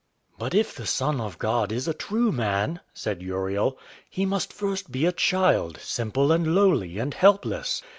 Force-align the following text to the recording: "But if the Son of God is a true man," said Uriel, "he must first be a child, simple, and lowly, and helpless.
"But 0.39 0.55
if 0.55 0.73
the 0.73 0.87
Son 0.87 1.21
of 1.21 1.37
God 1.37 1.71
is 1.71 1.87
a 1.87 1.93
true 1.93 2.31
man," 2.31 2.79
said 2.91 3.21
Uriel, 3.21 3.77
"he 4.09 4.25
must 4.25 4.51
first 4.51 4.91
be 4.91 5.05
a 5.05 5.11
child, 5.11 5.77
simple, 5.79 6.31
and 6.31 6.55
lowly, 6.55 6.97
and 6.97 7.13
helpless. 7.13 7.83